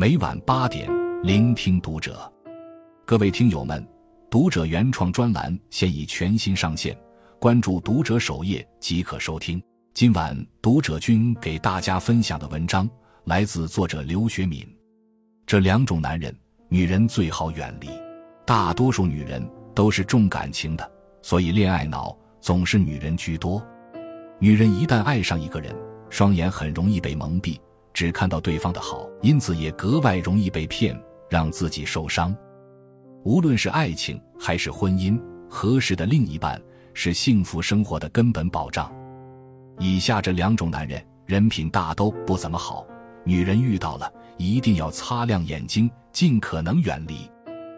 [0.00, 0.88] 每晚八点，
[1.24, 2.32] 聆听读者。
[3.04, 3.84] 各位听友们，
[4.30, 6.96] 读者原创专栏现已全新上线，
[7.40, 9.60] 关注读者首页即可收听。
[9.94, 12.88] 今晚读者君给大家分享的文章
[13.24, 14.64] 来自作者刘学敏。
[15.44, 16.32] 这两种男人，
[16.68, 17.88] 女人最好远离。
[18.46, 19.44] 大多数女人
[19.74, 20.88] 都是重感情的，
[21.22, 23.60] 所以恋爱脑总是女人居多。
[24.38, 25.74] 女人一旦爱上一个人，
[26.08, 27.58] 双眼很容易被蒙蔽。
[27.98, 30.96] 只看到对方的好，因此也格外容易被骗，
[31.28, 32.32] 让自己受伤。
[33.24, 36.62] 无论是爱情还是婚姻，合适的另一半
[36.94, 38.88] 是幸福生活的根本保障。
[39.80, 42.86] 以下这两种男人，人品大都不怎么好，
[43.24, 47.28] 女人遇到了一定要擦亮眼睛，尽可能远离。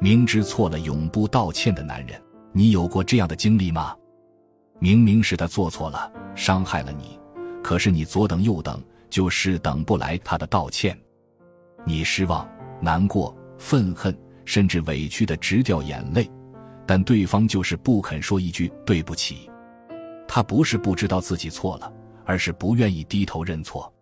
[0.00, 2.18] 明知错了永不道歉的男人，
[2.52, 3.94] 你有过这样的经历吗？
[4.78, 7.20] 明明是他做错了，伤害了你，
[7.62, 8.82] 可是你左等右等。
[9.08, 10.98] 就是等不来他的道歉，
[11.84, 12.48] 你失望、
[12.80, 16.30] 难过、愤恨，甚至委屈的直掉眼泪，
[16.86, 19.50] 但对方就是不肯说一句对不起。
[20.28, 21.92] 他不是不知道自己错了，
[22.24, 23.92] 而是不愿意低头认错。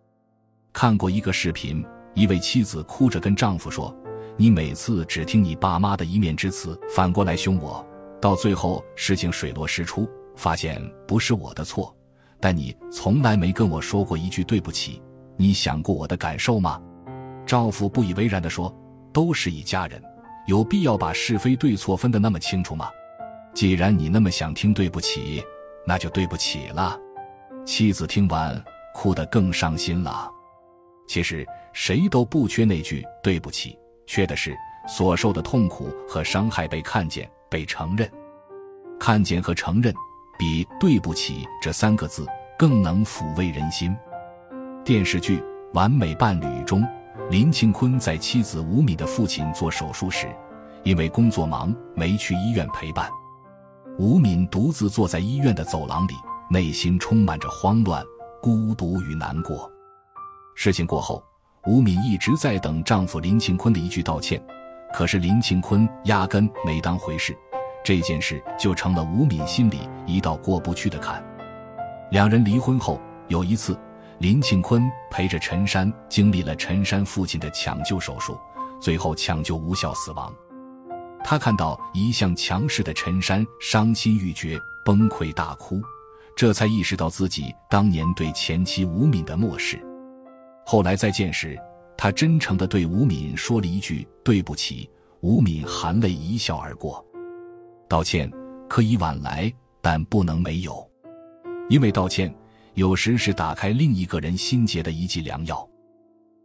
[0.73, 3.95] 看过一个视频，一位妻子哭着跟丈夫说
[4.35, 7.85] ：“你每次只听你爸妈的一面之词，反过来凶我，
[8.19, 11.95] 到最后事情水落石出，发现不是我的错。”
[12.39, 15.01] 但你从来没跟我说过一句对不起，
[15.37, 16.81] 你想过我的感受吗？
[17.45, 18.73] 丈夫不以为然地说
[19.13, 20.01] ：“都是一家人，
[20.47, 22.89] 有必要把是非对错分得那么清楚吗？
[23.53, 25.43] 既然你那么想听对不起，
[25.87, 26.99] 那就对不起了。”
[27.65, 28.63] 妻子听完，
[28.93, 30.29] 哭得更伤心了。
[31.07, 34.55] 其实谁都不缺那句对不起，缺的是
[34.87, 38.09] 所受的痛苦和伤害被看见、被承认。
[38.99, 39.93] 看见和承认。
[40.37, 42.25] 比“对不起”这三个字
[42.57, 43.95] 更能抚慰人心。
[44.83, 45.39] 电视剧
[45.73, 46.83] 《完美伴侣》中，
[47.29, 50.27] 林庆坤在妻子吴敏的父亲做手术时，
[50.83, 53.09] 因为工作忙没去医院陪伴。
[53.97, 56.13] 吴敏独自坐在医院的走廊里，
[56.49, 58.03] 内心充满着慌乱、
[58.41, 59.71] 孤独与难过。
[60.53, 61.23] 事情过后，
[61.65, 64.41] 吴敏一直在等丈夫林庆坤的一句道歉，
[64.93, 67.35] 可是林庆坤压根没当回事。
[67.85, 71.23] 这件事就成了吴敏心里一道过不去的坎。
[72.09, 73.77] 两人离婚后，有一次，
[74.17, 78.35] 林庆坤陪着陈山经历了陈山父亲的抢救手术，
[78.81, 80.33] 最后抢救无效死亡。
[81.23, 85.79] 他看到一向强势的陈山伤心欲绝，崩溃大哭，
[86.35, 89.79] 这才意识到自己当年对前妻吴敏的漠视。
[90.65, 91.55] 后来再见时，
[91.95, 94.89] 他真诚地对吴敏说了一句“对不起”，
[95.21, 97.04] 吴敏含泪一笑而过。
[97.95, 98.29] 道歉
[98.67, 99.49] 可以晚来，
[99.81, 100.85] 但不能没有，
[101.69, 102.29] 因为道歉
[102.73, 105.65] 有时是打开另一个人心结的一剂良药。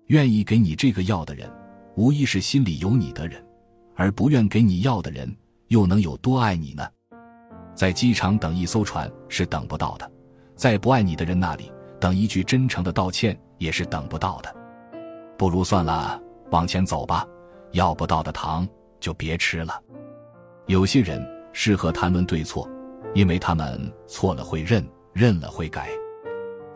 [0.06, 1.50] 愿意给你这个药的人，
[1.96, 3.42] 无疑是心里有你的人；
[3.96, 5.28] 而不愿给你药的人，
[5.66, 6.88] 又能有多爱你呢？
[7.74, 10.08] 在机场等一艘船是等不到的，
[10.54, 14.54] 在不爱你的人那里等一句真诚的道歉也是等不到的。
[15.36, 16.22] 不如算了，
[16.52, 17.26] 往前走吧，
[17.72, 18.68] 要不到的糖
[19.00, 19.82] 就别吃了。
[20.66, 21.20] 有些人
[21.52, 22.68] 适合谈论对错，
[23.14, 25.82] 因为他们错了会认，认了会改；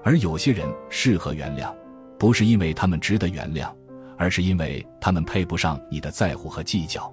[0.03, 1.75] 而有些人适合原谅，
[2.19, 3.73] 不是因为他们值得原谅，
[4.19, 7.13] 而是因为他们配不上你的在乎和计较。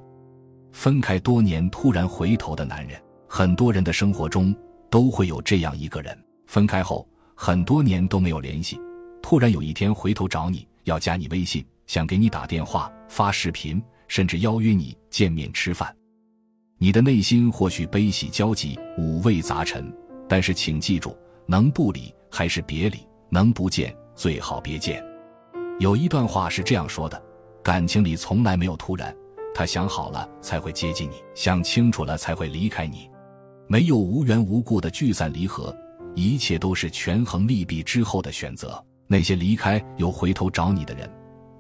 [0.72, 4.56] 分开多年突然回头的男人，很多人的生活中
[4.90, 6.18] 都会有这样一个人：
[6.48, 8.80] 分开后很多年都没有联系，
[9.22, 15.94] 突然有一天回头找你要加你微信，想给你打电话、发视频，甚至邀约你见面吃饭。
[16.84, 19.96] 你的内心或许悲喜交集、五味杂陈，
[20.28, 21.16] 但是请记住，
[21.46, 25.00] 能不理还是别理，能不见最好别见。
[25.78, 27.22] 有一段话是这样说的：
[27.62, 29.16] 感情里从来没有突然，
[29.54, 33.08] 他想好了才会接近你，想清楚了才会离开你，
[33.68, 35.72] 没有无缘无故的聚散离合，
[36.16, 38.84] 一切都是权衡利弊之后的选择。
[39.06, 41.08] 那些离开又回头找你的人，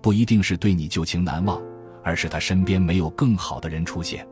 [0.01, 1.61] 不一定是对你旧情难忘，
[2.03, 4.27] 而是他身边没有更好的人出现。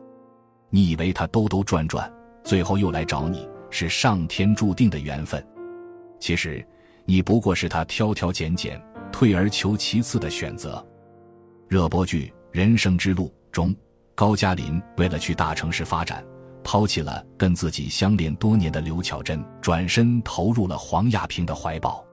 [0.70, 2.10] 你以为他兜兜转转，
[2.44, 5.44] 最后又来找你，是上天注定的缘分。
[6.20, 6.64] 其实，
[7.04, 8.80] 你不过是他挑挑拣拣、
[9.10, 10.84] 退而求其次的选择。
[11.68, 13.74] 热播剧《人生之路》中，
[14.14, 16.24] 高加林为了去大城市发展，
[16.62, 22.04] 抛弃了跟自己相恋多年的刘巧珍，转身投入了黄亚萍的怀抱。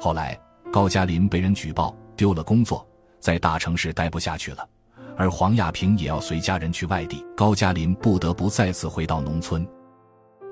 [0.00, 0.38] 后来，
[0.72, 2.86] 高加林被人举报丢了工作，
[3.20, 4.68] 在大城市待不下去了。
[5.16, 9.66] 而黄亚平也要随家人去外地，高加林不得不再次回到农村。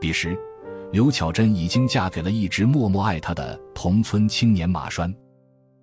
[0.01, 0.39] 彼时，
[0.93, 5.13] 刘巧珍已经嫁给了一直默默爱她的同村青年马栓。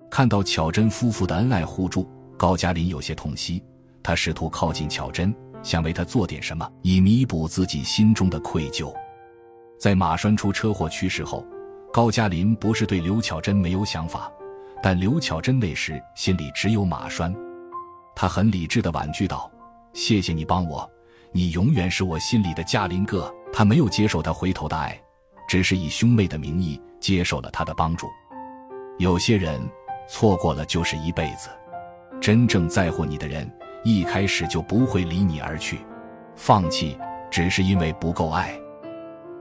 [0.09, 3.63] 看到巧珍夫妇的恩爱互助，高加林有些痛惜，
[4.01, 8.93] 他试图靠近巧珍，想为她做点什么，以弥补自己心中的愧疚。
[9.79, 11.45] 在马栓出车祸去世后，
[11.93, 14.31] 高加林不是对刘巧珍没有想法，
[14.81, 17.33] 但刘巧珍那时心里只有马栓。
[18.21, 19.49] 他很理智的婉拒道
[19.95, 20.85] ：“谢谢你帮我，
[21.31, 25.01] 你永远是我心里的嘉林哥。”他没有接受他回头的爱，
[25.47, 28.09] 只是以兄妹的名义接受了他的帮助。
[28.97, 29.61] 有些人
[30.09, 31.47] 错过了就是一辈子，
[32.19, 33.49] 真正在乎你的人
[33.85, 35.79] 一开始就不会离你而去，
[36.35, 36.99] 放弃
[37.31, 38.53] 只是因为不够爱。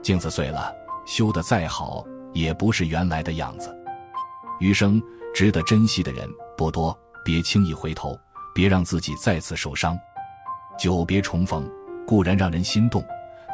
[0.01, 0.73] 镜子碎了，
[1.05, 3.77] 修得再好也不是原来的样子。
[4.61, 5.03] 余生
[5.35, 8.17] 值得珍惜的人不多，别轻易回头，
[8.59, 9.97] 别让自己再次受伤。
[10.77, 11.71] 久别重逢
[12.05, 13.01] 固然让人心动。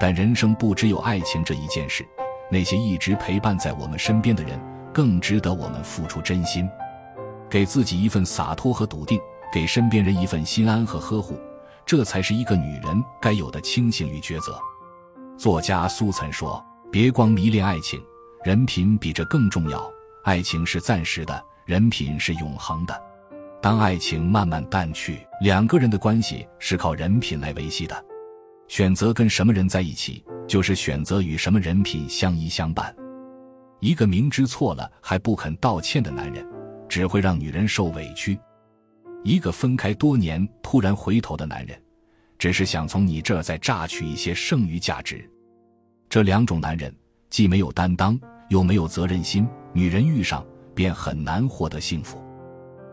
[0.01, 2.09] 但人生不只有爱情这一件事，
[2.51, 4.59] 那些一直陪伴在我们身边的人，
[4.95, 6.67] 更值得我们付出真心，
[7.51, 9.21] 给自己一份洒脱和笃定，
[9.53, 11.39] 给身边人一份心安和呵护，
[11.85, 14.59] 这才是一个女人该有的清醒与抉择。
[15.37, 18.03] 作家苏岑说：“别光迷恋爱情，
[18.43, 19.87] 人品比这更重要。
[20.25, 23.14] 爱情是暂时的，人品是永恒的。
[23.65, 28.05] 当爱情慢慢淡去，两个人的关系是靠人品来维系的。”
[28.69, 32.95] 选择跟什么人在一起，就是选择与什么人品相依相伴。
[33.81, 36.47] 一个明知错了还不肯道歉的男人，
[36.91, 38.37] 只会让女人受委屈；
[39.23, 41.83] 一个分开多年突然回头的男人，
[42.39, 45.27] 只是想从你这儿再榨取一些剩余价值。
[46.11, 46.95] 这两种男人
[47.31, 48.21] 既没有担当，
[48.51, 52.23] 又没有责任心，女人遇上便很难获得幸福。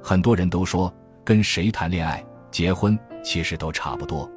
[0.04, 0.94] 很多人都说
[1.24, 4.30] 跟谁谈恋爱、结婚，其实都差不多。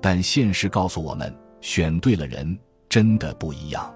[0.00, 2.58] 但现实告诉我们，选对了人
[2.88, 3.94] 真的不一样。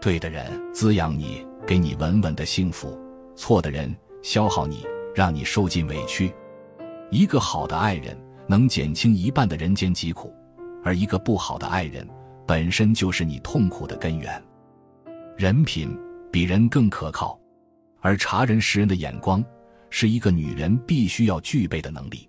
[0.00, 2.88] 对的人滋养你，给你稳稳的幸福；
[3.36, 6.32] 错的人消耗你，让你受尽委屈。
[7.10, 8.16] 一个好的爱人
[8.46, 10.34] 能减轻一半的人间疾苦，
[10.82, 12.06] 而一个不好的爱人
[12.46, 14.42] 本身就是你痛苦的根源。
[15.36, 15.96] 人品
[16.30, 17.38] 比人更可靠，
[18.00, 19.44] 而察人识人的眼光
[19.94, 22.26] 是一个女人必须要具备的能力。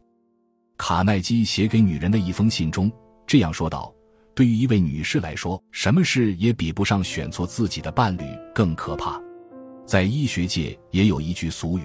[0.78, 2.92] 卡耐基写给女人的一封信中。
[3.26, 3.92] 这样说道
[4.36, 8.24] ：“对于一位女士来说，什么事也比不上选错自己的伴侣
[8.54, 9.20] 更可怕。
[9.86, 11.84] 在医学界也有一句俗语：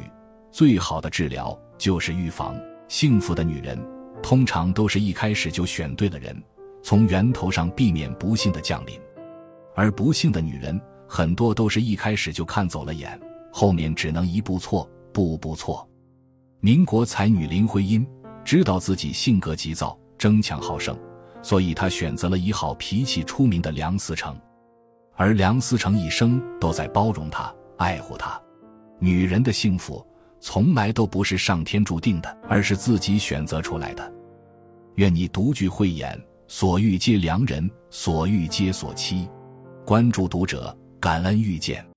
[0.50, 2.60] 最好的治疗就是预防。
[2.88, 3.78] 幸福的女人
[4.20, 6.36] 通常都是一开始就选对了人，
[6.82, 8.98] 从源头上避免不幸的降临；
[9.76, 13.18] 而不幸的女人很多都是一开始就看走了眼，
[13.52, 15.88] 后面只能一步错，步步错。”
[16.60, 18.06] 民国才女林徽因
[18.44, 20.96] 知道自己性格急躁、争强好胜。
[21.40, 24.36] 所以，她选择了以好脾气出名的梁思成，
[25.14, 28.40] 而梁思成一生都在包容她、爱护她。
[28.98, 30.04] 女人的幸福
[30.40, 34.12] 从来都不是上天注定的，而是自己选择出来的。
[34.96, 39.28] 愿你独具慧眼，所遇皆良人，所遇皆所期。
[39.86, 41.86] 关注读者，感恩遇见。